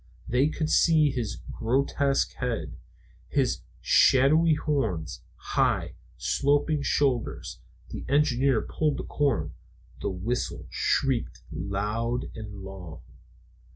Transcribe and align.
They 0.27 0.47
could 0.47 0.71
see 0.71 1.11
his 1.11 1.35
grotesque 1.51 2.33
head, 2.33 2.75
his 3.29 3.61
shadowy 3.81 4.55
horns, 4.55 5.21
high, 5.35 5.93
sloping 6.17 6.81
shoulders. 6.81 7.59
The 7.89 8.03
engineer 8.09 8.63
pulled 8.63 8.97
the 8.97 9.03
cord. 9.03 9.51
The 10.01 10.09
whistle 10.09 10.65
shrieked 10.71 11.43
loud 11.51 12.31
and 12.33 12.63
long. 12.63 13.01